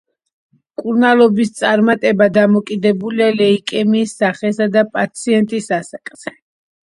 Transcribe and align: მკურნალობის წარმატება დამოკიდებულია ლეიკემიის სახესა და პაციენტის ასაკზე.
მკურნალობის 0.59 1.51
წარმატება 1.57 2.27
დამოკიდებულია 2.37 3.27
ლეიკემიის 3.41 4.15
სახესა 4.23 4.69
და 4.77 4.85
პაციენტის 4.95 5.69
ასაკზე. 5.81 6.35